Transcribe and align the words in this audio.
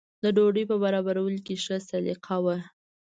د 0.23 0.25
ډوډۍ 0.35 0.63
په 0.71 0.75
برابرولو 0.83 1.39
کې 1.45 1.55
ښه 1.63 1.77
سلیقه 1.89 2.37
وه. 2.43 2.57